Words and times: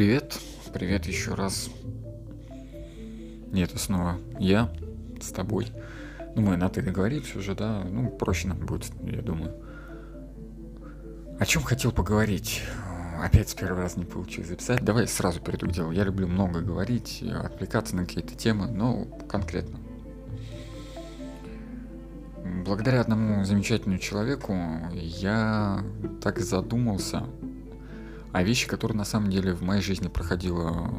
Привет, 0.00 0.38
привет 0.72 1.04
еще 1.04 1.34
раз. 1.34 1.68
Нет, 3.52 3.70
снова 3.76 4.16
я 4.38 4.72
с 5.20 5.30
тобой. 5.30 5.66
Ну, 6.34 6.40
мы 6.40 6.56
на 6.56 6.70
ты 6.70 6.80
договорились 6.80 7.36
уже, 7.36 7.54
да? 7.54 7.84
Ну, 7.84 8.08
проще 8.08 8.48
нам 8.48 8.56
будет, 8.60 8.92
я 9.02 9.20
думаю. 9.20 9.54
О 11.38 11.44
чем 11.44 11.62
хотел 11.64 11.92
поговорить? 11.92 12.62
Опять 13.22 13.50
с 13.50 13.54
первого 13.54 13.82
раза 13.82 13.98
не 13.98 14.06
получилось 14.06 14.48
записать. 14.48 14.82
Давай 14.82 15.06
сразу 15.06 15.38
перейду 15.38 15.68
к 15.68 15.72
делу. 15.72 15.90
Я 15.90 16.04
люблю 16.04 16.26
много 16.26 16.62
говорить, 16.62 17.22
отвлекаться 17.22 17.94
на 17.94 18.06
какие-то 18.06 18.34
темы, 18.34 18.68
но 18.68 19.04
конкретно. 19.28 19.80
Благодаря 22.64 23.02
одному 23.02 23.44
замечательному 23.44 23.98
человеку 23.98 24.56
я 24.94 25.84
так 26.22 26.38
задумался 26.38 27.26
а 28.32 28.42
вещи, 28.42 28.68
которые 28.68 28.98
на 28.98 29.04
самом 29.04 29.30
деле 29.30 29.52
в 29.52 29.62
моей 29.62 29.82
жизни 29.82 30.08
проходило, 30.08 30.90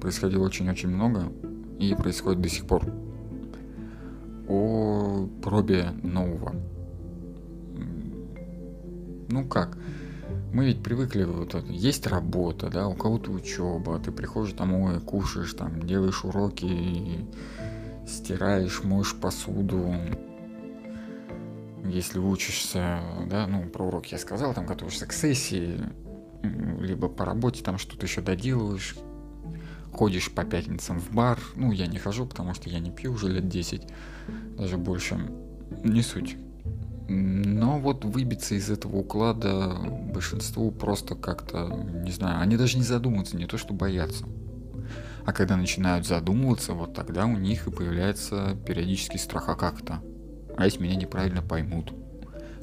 происходило 0.00 0.44
очень-очень 0.44 0.88
много 0.88 1.32
и 1.78 1.94
происходит 1.94 2.40
до 2.40 2.48
сих 2.48 2.66
пор. 2.66 2.84
О 4.48 5.28
пробе 5.42 5.90
нового. 6.02 6.54
Ну 9.28 9.46
как? 9.46 9.76
Мы 10.52 10.66
ведь 10.66 10.82
привыкли, 10.82 11.24
вот 11.24 11.54
есть 11.68 12.06
работа, 12.06 12.70
да, 12.70 12.88
у 12.88 12.94
кого-то 12.94 13.30
учеба, 13.30 13.98
ты 13.98 14.10
приходишь 14.10 14.54
домой, 14.54 15.00
кушаешь, 15.00 15.52
там, 15.52 15.82
делаешь 15.82 16.24
уроки, 16.24 17.26
стираешь, 18.06 18.82
моешь 18.82 19.14
посуду, 19.14 19.94
если 21.84 22.18
учишься, 22.18 23.00
да, 23.28 23.46
ну, 23.46 23.68
про 23.68 23.84
уроки 23.84 24.14
я 24.14 24.18
сказал, 24.18 24.54
там 24.54 24.64
готовишься 24.64 25.06
к 25.06 25.12
сессии, 25.12 25.78
либо 26.42 27.08
по 27.08 27.24
работе 27.24 27.62
там 27.62 27.78
что-то 27.78 28.06
еще 28.06 28.20
доделываешь, 28.20 28.96
ходишь 29.92 30.30
по 30.30 30.44
пятницам 30.44 31.00
в 31.00 31.10
бар. 31.12 31.38
Ну, 31.56 31.72
я 31.72 31.86
не 31.86 31.98
хожу, 31.98 32.26
потому 32.26 32.54
что 32.54 32.68
я 32.68 32.78
не 32.78 32.90
пью 32.90 33.12
уже 33.12 33.28
лет 33.28 33.48
10, 33.48 33.82
даже 34.56 34.76
больше. 34.76 35.18
Не 35.84 36.02
суть. 36.02 36.36
Но 37.08 37.78
вот 37.78 38.04
выбиться 38.04 38.54
из 38.54 38.70
этого 38.70 38.96
уклада 38.96 39.74
большинству 40.12 40.70
просто 40.70 41.14
как-то, 41.14 41.68
не 42.04 42.12
знаю, 42.12 42.40
они 42.40 42.56
даже 42.56 42.76
не 42.76 42.84
задумываются, 42.84 43.36
не 43.36 43.46
то 43.46 43.56
что 43.56 43.72
боятся. 43.72 44.24
А 45.24 45.32
когда 45.32 45.56
начинают 45.56 46.06
задумываться, 46.06 46.74
вот 46.74 46.94
тогда 46.94 47.26
у 47.26 47.36
них 47.36 47.66
и 47.66 47.70
появляется 47.70 48.56
периодический 48.66 49.18
страх, 49.18 49.48
а 49.48 49.56
как 49.56 49.82
то 49.82 50.02
А 50.56 50.64
если 50.64 50.82
меня 50.82 50.96
неправильно 50.96 51.42
поймут? 51.42 51.92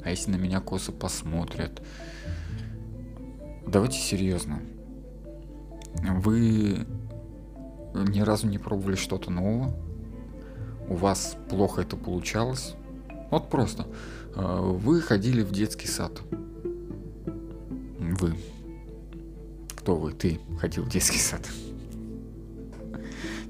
А 0.04 0.10
если 0.10 0.30
на 0.30 0.36
меня 0.36 0.60
косо 0.60 0.92
посмотрят? 0.92 1.82
Давайте 3.66 3.98
серьезно. 3.98 4.60
Вы 6.02 6.86
ни 7.94 8.20
разу 8.20 8.46
не 8.46 8.58
пробовали 8.58 8.96
что-то 8.96 9.30
нового? 9.30 9.74
У 10.88 10.94
вас 10.94 11.36
плохо 11.48 11.82
это 11.82 11.96
получалось? 11.96 12.74
Вот 13.30 13.50
просто. 13.50 13.86
А, 14.34 14.60
вы 14.60 15.00
ходили 15.00 15.42
в 15.42 15.50
детский 15.50 15.88
сад. 15.88 16.20
Вы. 17.98 18.34
Кто 19.76 19.96
вы? 19.96 20.12
Ты 20.12 20.38
ходил 20.60 20.84
в 20.84 20.88
детский 20.88 21.18
сад. 21.18 21.42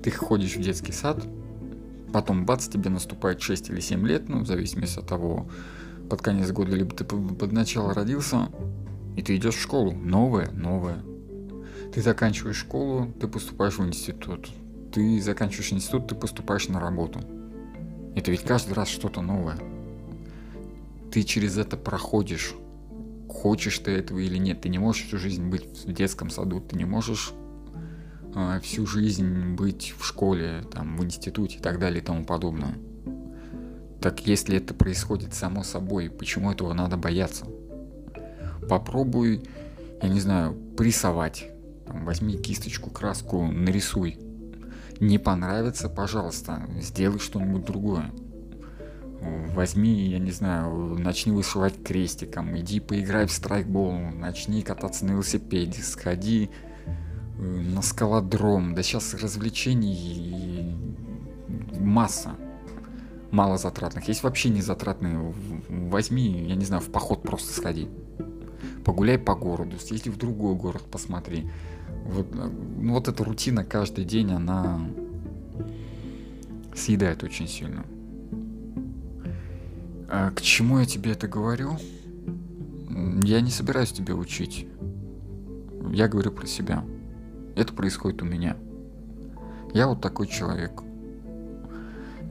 Ты 0.03 0.11
ходишь 0.11 0.57
в 0.57 0.63
детский 0.63 0.93
сад, 0.93 1.27
потом 2.13 2.47
бац, 2.47 2.69
тебе 2.69 2.91
наступает 2.91 3.43
6 3.43 3.71
или 3.71 3.81
7 3.81 4.07
лет, 4.07 4.29
ну, 4.29 4.41
в 4.41 4.47
зависимости 4.47 5.01
от 5.01 5.07
того, 5.09 5.49
под 6.09 6.23
конец 6.23 6.53
года, 6.53 6.77
либо 6.77 6.95
ты 6.95 7.05
под 7.05 7.51
начало 7.51 7.93
родился, 7.93 8.49
и 9.17 9.23
ты 9.23 9.35
идешь 9.37 9.57
в 9.57 9.63
школу, 9.63 9.93
новое, 9.93 10.51
новое. 10.53 11.03
Ты 11.93 12.03
заканчиваешь 12.03 12.59
школу, 12.59 13.11
ты 13.19 13.27
поступаешь 13.27 13.79
в 13.79 13.87
институт. 13.87 14.51
Ты 14.93 15.21
заканчиваешь 15.23 15.73
институт, 15.73 16.09
ты 16.09 16.15
поступаешь 16.15 16.69
на 16.69 16.79
работу. 16.79 17.21
Это 18.15 18.31
ведь 18.31 18.43
каждый 18.43 18.75
раз 18.75 18.89
что-то 18.89 19.23
новое. 19.23 19.59
Ты 21.11 21.23
через 21.23 21.57
это 21.57 21.79
проходишь. 21.79 22.55
Хочешь 23.29 23.79
ты 23.79 23.93
этого 23.93 24.19
или 24.19 24.37
нет. 24.37 24.61
Ты 24.61 24.69
не 24.69 24.79
можешь 24.79 25.07
всю 25.07 25.19
жизнь 25.19 25.49
быть 25.49 25.65
в 25.85 25.93
детском 25.93 26.29
саду. 26.29 26.61
Ты 26.61 26.77
не 26.77 26.85
можешь 26.85 27.33
э, 28.35 28.61
всю 28.63 28.87
жизнь 28.87 29.55
быть 29.55 29.95
в 29.99 30.05
школе, 30.05 30.63
там, 30.71 30.99
в 30.99 31.05
институте 31.05 31.59
и 31.59 31.61
так 31.61 31.79
далее 31.79 32.03
и 32.03 32.05
тому 32.05 32.25
подобное. 32.25 32.77
Так 34.03 34.27
если 34.27 34.59
это 34.59 34.75
происходит 34.75 35.33
само 35.33 35.63
собой, 35.63 36.11
почему 36.11 36.53
этого 36.53 36.75
надо 36.75 36.99
бояться? 36.99 37.47
Попробуй, 38.69 39.43
я 40.03 40.09
не 40.09 40.21
знаю, 40.21 40.55
порисовать. 40.77 41.51
Там, 41.87 42.05
возьми 42.05 42.37
кисточку, 42.37 42.91
краску, 42.91 43.47
нарисуй. 43.47 44.19
Не 45.01 45.19
понравится, 45.19 45.89
пожалуйста, 45.89 46.67
сделай 46.81 47.19
что-нибудь 47.19 47.65
другое. 47.65 48.13
Возьми, 49.55 50.09
я 50.09 50.19
не 50.19 50.31
знаю, 50.31 50.97
начни 50.99 51.33
вышивать 51.33 51.83
крестиком, 51.83 52.57
иди 52.59 52.81
поиграй 52.81 53.27
в 53.27 53.33
страйкбол, 53.33 53.93
начни 53.93 54.63
кататься 54.63 55.05
на 55.05 55.13
велосипеде, 55.13 55.83
сходи 55.83 56.51
э, 57.39 57.41
на 57.41 57.83
скалодром. 57.83 58.75
Да 58.75 58.83
сейчас 58.83 59.15
развлечений 59.15 60.77
масса 61.79 62.37
мало 63.31 63.59
затратных. 63.59 64.07
Есть 64.09 64.23
вообще 64.23 64.51
не 64.51 64.63
затратные. 64.63 65.35
Возьми, 65.69 66.47
я 66.47 66.55
не 66.55 66.65
знаю, 66.65 66.83
в 66.83 66.91
поход 66.91 67.23
просто 67.23 67.53
сходи 67.53 67.89
погуляй 68.87 69.19
по 69.19 69.35
городу, 69.35 69.81
съезди 69.81 70.11
в 70.11 70.17
другой 70.17 70.55
город, 70.55 70.85
посмотри. 70.89 71.51
Вот, 72.05 72.33
ну, 72.33 72.93
вот 72.93 73.09
эта 73.09 73.25
рутина 73.25 73.65
каждый 73.65 74.05
день, 74.05 74.31
она 74.31 74.81
съедает 76.73 77.25
очень 77.25 77.49
сильно. 77.49 77.85
А 80.09 80.31
к 80.31 80.41
чему 80.41 80.79
я 80.79 80.87
тебе 80.87 81.11
это 81.11 81.27
говорю? 81.27 81.77
Я 83.25 83.41
не 83.41 83.51
собираюсь 83.51 83.91
тебя 83.91 84.15
учить. 84.15 84.69
Я 85.93 86.07
говорю 86.07 86.31
про 86.31 86.47
себя. 86.47 86.85
Это 87.57 87.73
происходит 87.73 88.23
у 88.23 88.25
меня. 88.25 88.57
Я 89.75 89.89
вот 89.89 90.01
такой 90.01 90.29
человек. 90.29 90.86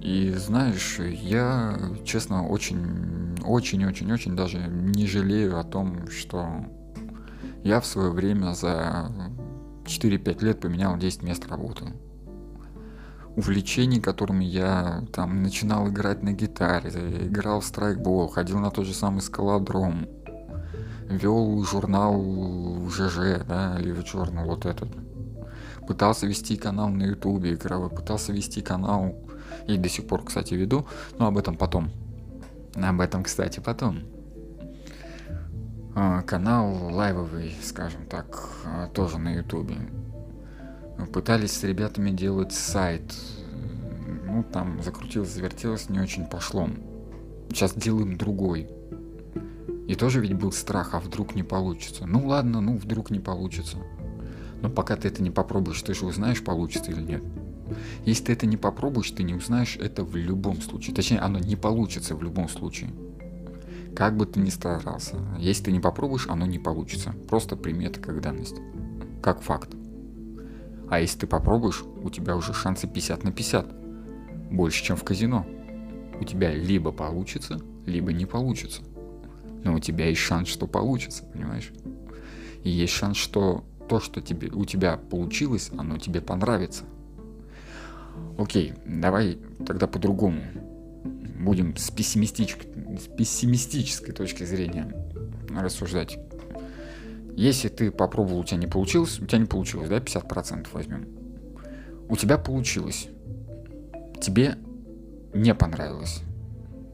И 0.05 0.31
знаешь, 0.33 0.99
я, 0.99 1.79
честно, 2.03 2.47
очень, 2.47 3.35
очень, 3.43 3.83
очень, 3.85 4.13
очень 4.13 4.35
даже 4.35 4.59
не 4.59 5.07
жалею 5.07 5.59
о 5.59 5.63
том, 5.63 6.07
что 6.11 6.63
я 7.63 7.81
в 7.81 7.87
свое 7.87 8.11
время 8.11 8.53
за 8.53 9.11
4-5 9.83 10.45
лет 10.45 10.59
поменял 10.59 10.95
10 10.95 11.23
мест 11.23 11.47
работы. 11.47 11.85
Увлечений, 13.35 13.99
которыми 13.99 14.45
я 14.45 15.05
там 15.11 15.41
начинал 15.41 15.87
играть 15.89 16.21
на 16.21 16.33
гитаре, 16.33 16.91
играл 17.25 17.61
в 17.61 17.65
страйкбол, 17.65 18.27
ходил 18.27 18.59
на 18.59 18.69
тот 18.69 18.85
же 18.85 18.93
самый 18.93 19.21
скалодром, 19.21 20.07
вел 21.09 21.63
журнал 21.63 22.87
ЖЖ, 22.91 23.43
да, 23.47 23.79
или 23.79 23.95
Journal 24.03 24.45
вот 24.45 24.67
этот. 24.67 24.89
Пытался 25.87 26.27
вести 26.27 26.57
канал 26.57 26.89
на 26.89 27.05
ютубе 27.05 27.55
игровой, 27.55 27.89
пытался 27.89 28.33
вести 28.33 28.61
канал 28.61 29.15
и 29.67 29.77
до 29.77 29.89
сих 29.89 30.07
пор, 30.07 30.23
кстати, 30.23 30.53
веду, 30.53 30.85
но 31.17 31.27
об 31.27 31.37
этом 31.37 31.57
потом. 31.57 31.91
Об 32.75 33.01
этом, 33.01 33.23
кстати, 33.23 33.59
потом. 33.59 34.03
А, 35.95 36.21
канал 36.23 36.93
лайвовый, 36.93 37.55
скажем 37.63 38.05
так, 38.05 38.49
а, 38.65 38.87
тоже 38.87 39.17
на 39.17 39.33
ютубе. 39.33 39.75
Пытались 41.13 41.53
с 41.53 41.63
ребятами 41.63 42.11
делать 42.11 42.51
сайт. 42.51 43.15
Ну, 44.25 44.43
там 44.43 44.81
закрутилось, 44.83 45.29
завертелось, 45.29 45.89
не 45.89 45.99
очень 45.99 46.25
пошло. 46.25 46.69
Сейчас 47.49 47.73
делаем 47.73 48.17
другой. 48.17 48.69
И 49.87 49.95
тоже 49.95 50.19
ведь 50.19 50.33
был 50.33 50.51
страх, 50.51 50.93
а 50.93 50.99
вдруг 50.99 51.35
не 51.35 51.43
получится. 51.43 52.05
Ну 52.05 52.27
ладно, 52.27 52.59
ну 52.59 52.75
вдруг 52.75 53.11
не 53.11 53.19
получится. 53.19 53.77
Но 54.61 54.69
пока 54.69 54.95
ты 54.95 55.07
это 55.07 55.21
не 55.21 55.31
попробуешь, 55.31 55.81
ты 55.81 55.93
же 55.93 56.05
узнаешь, 56.05 56.43
получится 56.43 56.91
или 56.91 57.01
нет. 57.01 57.23
Если 58.05 58.25
ты 58.25 58.33
это 58.33 58.45
не 58.45 58.57
попробуешь, 58.57 59.11
ты 59.11 59.23
не 59.23 59.33
узнаешь 59.33 59.77
это 59.77 60.03
в 60.03 60.15
любом 60.15 60.61
случае. 60.61 60.95
Точнее, 60.95 61.19
оно 61.19 61.39
не 61.39 61.55
получится 61.55 62.15
в 62.15 62.23
любом 62.23 62.47
случае. 62.49 62.91
Как 63.95 64.17
бы 64.17 64.25
ты 64.25 64.39
ни 64.39 64.49
старался. 64.49 65.17
Если 65.39 65.65
ты 65.65 65.71
не 65.71 65.79
попробуешь, 65.79 66.27
оно 66.27 66.45
не 66.45 66.59
получится. 66.59 67.15
Просто 67.29 67.55
прими 67.55 67.85
это 67.85 67.99
как 67.99 68.21
данность. 68.21 68.57
Как 69.21 69.41
факт. 69.41 69.69
А 70.89 70.99
если 70.99 71.19
ты 71.19 71.27
попробуешь, 71.27 71.83
у 72.03 72.09
тебя 72.09 72.35
уже 72.35 72.53
шансы 72.53 72.87
50 72.87 73.23
на 73.23 73.31
50. 73.31 73.67
Больше, 74.51 74.83
чем 74.83 74.97
в 74.97 75.03
казино. 75.03 75.45
У 76.19 76.23
тебя 76.23 76.53
либо 76.53 76.91
получится, 76.91 77.59
либо 77.85 78.13
не 78.13 78.25
получится. 78.25 78.81
Но 79.63 79.73
у 79.73 79.79
тебя 79.79 80.07
есть 80.07 80.21
шанс, 80.21 80.47
что 80.47 80.67
получится, 80.67 81.23
понимаешь? 81.23 81.71
И 82.63 82.69
есть 82.69 82.93
шанс, 82.93 83.17
что 83.17 83.63
то, 83.89 83.99
что 83.99 84.21
тебе, 84.21 84.49
у 84.49 84.65
тебя 84.65 84.97
получилось, 84.97 85.71
оно 85.77 85.97
тебе 85.97 86.21
понравится. 86.21 86.83
Окей, 88.37 88.73
давай 88.85 89.37
тогда 89.65 89.87
по-другому. 89.87 90.41
Будем 91.39 91.75
с, 91.75 91.91
пессимистич... 91.91 92.57
с 92.99 93.07
пессимистической 93.15 94.13
точки 94.13 94.43
зрения 94.43 94.91
рассуждать. 95.49 96.17
Если 97.35 97.67
ты 97.67 97.91
попробовал, 97.91 98.39
у 98.39 98.43
тебя 98.43 98.57
не 98.57 98.67
получилось, 98.67 99.19
у 99.19 99.25
тебя 99.25 99.39
не 99.39 99.45
получилось, 99.45 99.89
да, 99.89 99.97
50% 99.97 100.67
возьмем. 100.71 101.07
У 102.07 102.15
тебя 102.15 102.37
получилось. 102.37 103.09
Тебе 104.21 104.57
не 105.33 105.53
понравилось. 105.53 106.21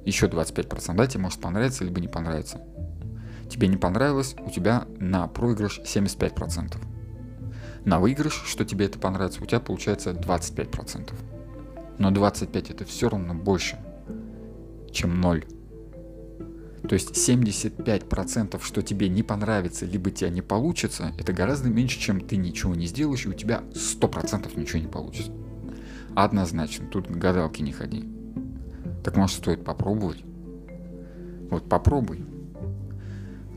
Еще 0.06 0.28
25%, 0.28 0.96
да, 0.96 1.06
тебе 1.06 1.22
может 1.22 1.40
понравиться, 1.40 1.84
либо 1.84 2.00
не 2.00 2.08
понравится. 2.08 2.62
Тебе 3.50 3.68
не 3.68 3.78
понравилось, 3.78 4.36
у 4.40 4.50
тебя 4.50 4.86
на 4.98 5.28
проигрыш 5.28 5.80
75%. 5.84 6.78
На 7.86 8.00
выигрыш, 8.00 8.44
что 8.46 8.64
тебе 8.64 8.86
это 8.86 9.00
понравится, 9.00 9.42
у 9.42 9.46
тебя 9.46 9.60
получается 9.60 10.12
25%. 10.12 11.14
Но 11.98 12.12
25 12.12 12.70
это 12.72 12.86
все 12.86 13.10
равно 13.10 13.34
больше, 13.34 13.80
чем 14.92 15.20
0. 15.20 15.46
То 16.88 16.94
есть 16.94 17.12
75% 17.12 18.60
что 18.64 18.82
тебе 18.82 19.08
не 19.08 19.24
понравится, 19.24 19.86
либо 19.86 20.12
тебя 20.12 20.30
не 20.30 20.42
получится, 20.42 21.14
это 21.18 21.32
гораздо 21.32 21.70
меньше, 21.70 22.00
чем 22.00 22.22
ты 22.22 22.38
ничего 22.38 22.76
не 22.76 22.88
сделаешь, 22.88 23.26
и 23.26 23.30
у 23.30 23.34
тебя 23.34 23.64
100% 23.74 24.60
ничего 24.60 24.80
не 24.80 24.88
получится. 24.88 25.32
Однозначно, 26.16 26.88
тут 26.88 27.10
гадалки 27.10 27.62
не 27.62 27.72
ходи. 27.72 28.10
Так 29.04 29.16
может 29.16 29.38
стоит 29.38 29.64
попробовать? 29.64 30.24
Вот 31.50 31.68
попробуй. 31.70 32.26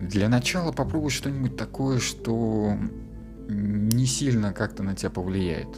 Для 0.01 0.29
начала 0.29 0.73
попробуй 0.73 1.11
что-нибудь 1.11 1.57
такое, 1.57 1.99
что 1.99 2.77
не 3.49 4.07
сильно 4.07 4.53
как-то 4.53 4.83
на 4.83 4.95
тебя 4.95 5.11
повлияет. 5.11 5.69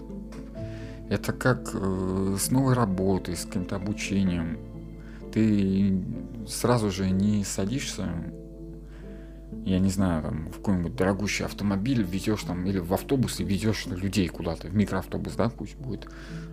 Это 1.09 1.33
как 1.33 1.71
э, 1.75 2.37
с 2.39 2.51
новой 2.51 2.75
работой, 2.75 3.37
с 3.37 3.45
каким-то 3.45 3.77
обучением 3.77 4.59
ты 5.33 6.03
сразу 6.47 6.91
же 6.91 7.11
не 7.11 7.45
садишься, 7.45 8.09
я 9.65 9.79
не 9.79 9.91
знаю, 9.91 10.23
там, 10.23 10.49
в 10.49 10.57
какой-нибудь 10.57 10.97
дорогущий 10.97 11.45
автомобиль 11.45 12.03
везешь 12.03 12.43
там, 12.45 12.65
или 12.67 12.79
в 12.79 12.93
автобус 12.95 13.41
и 13.41 13.45
везешь 13.45 13.87
людей 13.87 14.29
куда-то, 14.29 14.69
в 14.69 14.75
микроавтобус, 14.75 15.35
да, 15.35 15.49
пусть 15.49 15.77
будет 15.77 16.09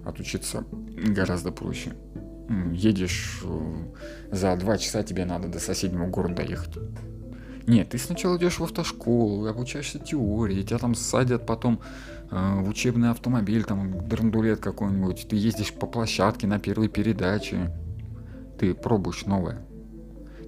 отучиться 0.06 0.66
гораздо 0.70 1.52
проще. 1.52 1.94
Едешь 2.74 3.42
э, 3.44 4.36
за 4.36 4.56
два 4.58 4.78
часа, 4.78 5.04
тебе 5.04 5.26
надо 5.26 5.48
до 5.48 5.60
соседнего 5.60 6.08
города 6.08 6.36
доехать. 6.36 6.78
Нет, 7.66 7.90
ты 7.90 7.98
сначала 7.98 8.38
идешь 8.38 8.60
в 8.60 8.64
автошколу, 8.64 9.48
обучаешься 9.48 9.98
теории, 9.98 10.64
тебя 10.64 10.80
там 10.80 10.96
садят 10.96 11.46
потом 11.46 11.80
э, 12.30 12.60
в 12.62 12.68
учебный 12.68 13.10
автомобиль, 13.10 13.64
там 13.64 14.06
драндулет 14.08 14.60
какой-нибудь, 14.60 15.28
ты 15.30 15.38
ездишь 15.38 15.74
по 15.74 15.88
площадке 15.88 16.46
на 16.46 16.60
первой 16.60 16.90
передаче, 16.90 17.72
ты 18.60 18.74
пробуешь 18.74 19.26
новое. 19.26 19.66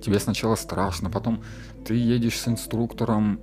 Тебе 0.04 0.20
сначала 0.20 0.56
страшно, 0.56 1.10
потом 1.10 1.42
ты 1.86 1.96
едешь 1.96 2.38
с 2.38 2.48
инструктором 2.50 3.40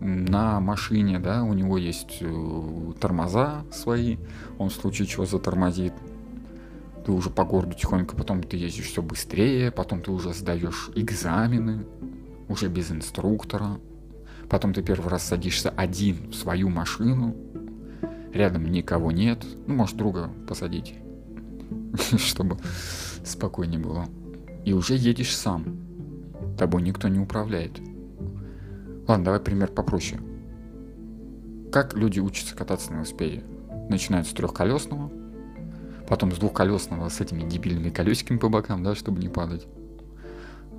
на 0.00 0.58
машине, 0.60 1.18
да, 1.18 1.44
у 1.44 1.52
него 1.52 1.76
есть 1.76 2.18
э, 2.20 2.92
тормоза 3.00 3.64
свои, 3.70 4.16
он 4.56 4.70
в 4.70 4.72
случае 4.72 5.06
чего 5.06 5.26
затормозит. 5.26 5.92
Ты 7.04 7.12
уже 7.12 7.28
по 7.28 7.44
городу 7.44 7.74
тихонько, 7.74 8.16
потом 8.16 8.42
ты 8.42 8.56
ездишь 8.56 8.86
все 8.86 9.02
быстрее, 9.02 9.70
потом 9.70 10.00
ты 10.00 10.10
уже 10.10 10.32
сдаешь 10.32 10.90
экзамены, 10.94 11.84
уже 12.48 12.68
без 12.68 12.90
инструктора. 12.90 13.78
Потом 14.48 14.72
ты 14.72 14.82
первый 14.82 15.08
раз 15.08 15.24
садишься 15.24 15.70
один 15.70 16.30
в 16.30 16.34
свою 16.34 16.68
машину, 16.68 17.36
рядом 18.32 18.70
никого 18.70 19.12
нет, 19.12 19.44
ну, 19.66 19.74
может, 19.74 19.96
друга 19.96 20.30
посадить, 20.46 20.94
чтобы 22.16 22.56
спокойнее 23.24 23.80
было. 23.80 24.06
И 24.64 24.72
уже 24.72 24.96
едешь 24.96 25.36
сам. 25.36 25.78
Тобой 26.58 26.82
никто 26.82 27.08
не 27.08 27.18
управляет. 27.18 27.78
Ладно, 29.06 29.24
давай 29.24 29.40
пример 29.40 29.70
попроще. 29.70 30.20
Как 31.72 31.94
люди 31.94 32.18
учатся 32.20 32.56
кататься 32.56 32.90
на 32.90 32.96
велосипеде? 32.96 33.42
Начинают 33.88 34.26
с 34.26 34.32
трехколесного, 34.32 35.10
потом 36.08 36.32
с 36.32 36.38
двухколесного 36.38 37.08
с 37.08 37.20
этими 37.20 37.48
дебильными 37.48 37.90
колесиками 37.90 38.38
по 38.38 38.48
бокам, 38.48 38.82
да, 38.82 38.94
чтобы 38.94 39.20
не 39.20 39.28
падать. 39.28 39.66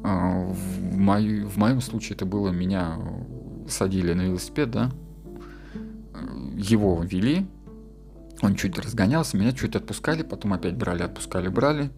А, 0.04 0.46
в, 0.46 0.98
мою, 0.98 1.48
в 1.50 1.58
моем 1.58 1.82
случае 1.82 2.16
это 2.16 2.26
было, 2.26 2.50
меня 2.50 2.98
садили 3.68 4.14
на 4.14 4.22
велосипед, 4.24 4.72
да, 4.72 4.92
его 6.56 7.02
вели, 7.04 7.48
он 8.42 8.56
чуть 8.56 8.78
разгонялся, 8.78 9.38
меня 9.38 9.52
чуть 9.52 9.76
отпускали, 9.76 10.24
потом 10.24 10.54
опять 10.54 10.76
брали, 10.76 11.04
отпускали, 11.04 11.50
брали, 11.50 11.92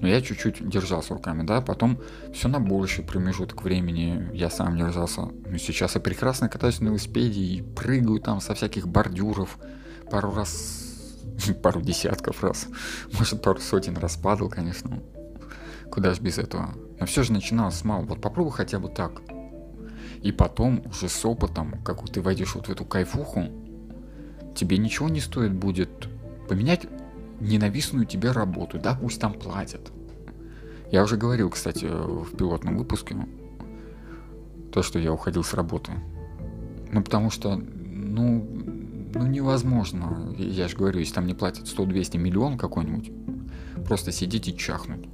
но 0.00 0.08
я 0.08 0.20
чуть-чуть 0.20 0.68
держался 0.68 1.14
руками, 1.14 1.44
да, 1.44 1.60
потом 1.60 1.98
все 2.32 2.48
на 2.48 2.60
больший 2.60 3.04
промежуток 3.04 3.62
времени 3.62 4.28
я 4.32 4.50
сам 4.50 4.76
держался. 4.76 5.22
Ну, 5.22 5.58
сейчас 5.58 5.94
я 5.94 6.00
прекрасно 6.00 6.48
катаюсь 6.48 6.80
на 6.80 6.88
велосипеде 6.88 7.40
и 7.40 7.62
прыгаю 7.62 8.20
там 8.20 8.40
со 8.40 8.54
всяких 8.54 8.86
бордюров 8.86 9.58
пару 10.10 10.32
раз, 10.32 11.22
пару 11.62 11.80
десятков 11.80 12.42
раз, 12.42 12.68
может 13.18 13.42
пару 13.42 13.60
сотен 13.60 13.96
раз 13.96 14.16
падал, 14.16 14.48
конечно. 14.48 15.02
Куда 15.90 16.14
же 16.14 16.20
без 16.20 16.38
этого? 16.38 16.74
Но 16.98 17.06
все 17.06 17.22
же 17.22 17.32
начиналось 17.32 17.74
с 17.74 17.84
малого. 17.84 18.06
Вот 18.06 18.20
попробуй 18.20 18.52
хотя 18.52 18.78
бы 18.78 18.88
так. 18.88 19.22
И 20.22 20.32
потом 20.32 20.82
уже 20.86 21.08
с 21.08 21.24
опытом, 21.24 21.82
как 21.84 22.04
ты 22.08 22.20
войдешь 22.20 22.54
вот 22.54 22.66
в 22.66 22.70
эту 22.70 22.84
кайфуху, 22.84 23.44
тебе 24.54 24.78
ничего 24.78 25.08
не 25.08 25.20
стоит 25.20 25.54
будет 25.54 26.08
поменять 26.48 26.86
ненавистную 27.40 28.06
тебе 28.06 28.32
работу, 28.32 28.78
да, 28.78 28.98
пусть 29.00 29.20
там 29.20 29.34
платят. 29.34 29.92
Я 30.90 31.02
уже 31.02 31.16
говорил, 31.16 31.50
кстати, 31.50 31.84
в 31.84 32.36
пилотном 32.36 32.76
выпуске, 32.78 33.16
то, 34.72 34.82
что 34.82 34.98
я 34.98 35.12
уходил 35.12 35.44
с 35.44 35.54
работы. 35.54 35.92
Ну, 36.90 37.02
потому 37.02 37.30
что, 37.30 37.56
ну, 37.56 38.46
ну 39.14 39.26
невозможно. 39.26 40.34
Я 40.38 40.68
же 40.68 40.76
говорю, 40.76 40.98
если 40.98 41.14
там 41.14 41.26
не 41.26 41.34
платят 41.34 41.66
100-200 41.66 42.18
миллион 42.18 42.58
какой-нибудь, 42.58 43.12
просто 43.86 44.12
сидеть 44.12 44.48
и 44.48 44.56
чахнуть. 44.56 45.06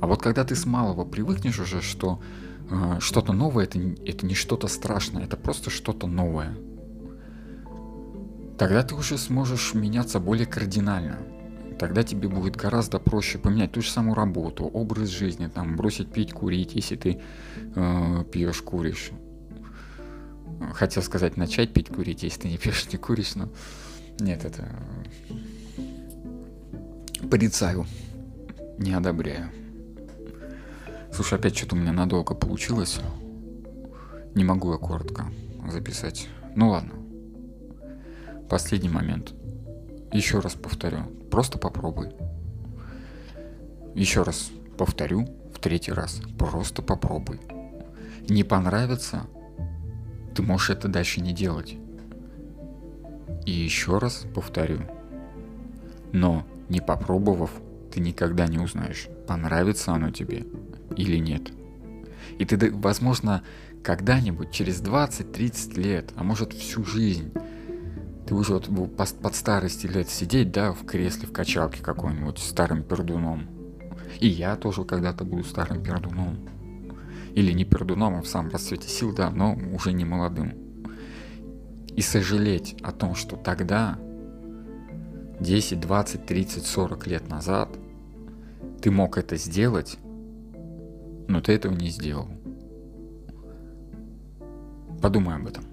А 0.00 0.06
вот 0.06 0.22
когда 0.22 0.44
ты 0.44 0.54
с 0.54 0.66
малого 0.66 1.04
привыкнешь 1.04 1.58
уже, 1.58 1.80
что 1.80 2.20
э, 2.70 2.98
что-то 3.00 3.32
новое 3.32 3.64
это, 3.64 3.78
это 3.78 4.26
не 4.26 4.34
что-то 4.34 4.68
страшное, 4.68 5.24
это 5.24 5.36
просто 5.36 5.70
что-то 5.70 6.06
новое 6.06 6.56
тогда 8.56 8.82
ты 8.82 8.94
уже 8.94 9.18
сможешь 9.18 9.74
меняться 9.74 10.20
более 10.20 10.46
кардинально. 10.46 11.18
Тогда 11.78 12.02
тебе 12.02 12.28
будет 12.28 12.56
гораздо 12.56 12.98
проще 12.98 13.38
поменять 13.38 13.72
ту 13.72 13.82
же 13.82 13.90
самую 13.90 14.14
работу, 14.14 14.64
образ 14.64 15.10
жизни, 15.10 15.46
там, 15.46 15.76
бросить 15.76 16.10
пить, 16.10 16.32
курить, 16.32 16.74
если 16.74 16.96
ты 16.96 17.20
э, 17.74 18.24
пьешь, 18.32 18.62
куришь. 18.62 19.10
Хотел 20.72 21.02
сказать 21.02 21.36
начать 21.36 21.74
пить, 21.74 21.88
курить, 21.88 22.22
если 22.22 22.42
ты 22.42 22.48
не 22.48 22.56
пьешь, 22.56 22.90
не 22.90 22.98
куришь, 22.98 23.34
но 23.34 23.50
нет, 24.18 24.46
это 24.46 24.74
порицаю, 27.30 27.86
не 28.78 28.94
одобряю. 28.94 29.50
Слушай, 31.16 31.38
опять 31.38 31.56
что-то 31.56 31.76
у 31.76 31.78
меня 31.78 31.92
надолго 31.92 32.34
получилось. 32.34 33.00
Не 34.34 34.44
могу 34.44 34.70
я 34.72 34.76
коротко 34.76 35.24
записать. 35.66 36.28
Ну 36.54 36.68
ладно. 36.68 36.92
Последний 38.50 38.90
момент. 38.90 39.32
Еще 40.12 40.40
раз 40.40 40.52
повторю. 40.52 41.04
Просто 41.30 41.56
попробуй. 41.56 42.10
Еще 43.94 44.24
раз 44.24 44.50
повторю 44.76 45.26
в 45.54 45.58
третий 45.58 45.92
раз. 45.92 46.20
Просто 46.38 46.82
попробуй. 46.82 47.40
Не 48.28 48.44
понравится, 48.44 49.22
ты 50.34 50.42
можешь 50.42 50.68
это 50.68 50.86
дальше 50.86 51.22
не 51.22 51.32
делать. 51.32 51.78
И 53.46 53.52
еще 53.52 53.96
раз 53.96 54.26
повторю. 54.34 54.80
Но 56.12 56.44
не 56.68 56.82
попробовав, 56.82 57.52
ты 57.90 58.00
никогда 58.00 58.46
не 58.46 58.58
узнаешь, 58.58 59.08
понравится 59.26 59.94
оно 59.94 60.10
тебе 60.10 60.44
или 60.94 61.16
нет. 61.16 61.50
И 62.38 62.44
ты, 62.44 62.70
возможно, 62.70 63.42
когда-нибудь 63.82 64.50
через 64.50 64.82
20-30 64.82 65.80
лет, 65.80 66.12
а 66.16 66.24
может 66.24 66.52
всю 66.52 66.84
жизнь, 66.84 67.32
ты 68.26 68.34
уже 68.34 68.54
вот 68.54 68.96
под 68.96 69.34
старости 69.34 69.86
лет 69.86 70.08
сидеть, 70.08 70.50
да, 70.50 70.72
в 70.72 70.84
кресле, 70.84 71.28
в 71.28 71.32
качалке 71.32 71.82
какой-нибудь 71.82 72.38
старым 72.38 72.82
пердуном. 72.82 73.48
И 74.18 74.26
я 74.26 74.56
тоже 74.56 74.84
когда-то 74.84 75.24
буду 75.24 75.44
старым 75.44 75.82
пердуном. 75.82 76.48
Или 77.34 77.52
не 77.52 77.64
пердуном, 77.64 78.16
а 78.16 78.22
в 78.22 78.26
самом 78.26 78.50
расцвете 78.50 78.88
сил, 78.88 79.14
да, 79.14 79.30
но 79.30 79.56
уже 79.72 79.92
не 79.92 80.04
молодым. 80.04 80.54
И 81.94 82.00
сожалеть 82.00 82.76
о 82.82 82.92
том, 82.92 83.14
что 83.14 83.36
тогда, 83.36 83.98
10, 85.38 85.80
20, 85.80 86.26
30, 86.26 86.66
40 86.66 87.06
лет 87.06 87.28
назад, 87.28 87.68
ты 88.82 88.90
мог 88.90 89.18
это 89.18 89.36
сделать, 89.36 89.98
но 91.28 91.40
ты 91.40 91.52
этого 91.52 91.74
не 91.74 91.88
сделал. 91.88 92.28
Подумай 95.00 95.36
об 95.36 95.46
этом. 95.46 95.64